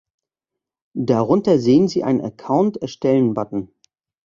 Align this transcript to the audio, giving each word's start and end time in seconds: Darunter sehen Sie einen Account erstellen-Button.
Darunter 0.97 1.59
sehen 1.59 1.87
Sie 1.87 2.03
einen 2.03 2.21
Account 2.21 2.77
erstellen-Button. 2.77 3.69